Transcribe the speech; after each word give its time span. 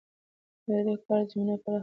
ده 0.65 0.77
د 0.87 0.89
کار 1.05 1.21
زمينه 1.29 1.55
پراخه 1.63 1.65
کړې 1.65 1.73
وه. 1.75 1.79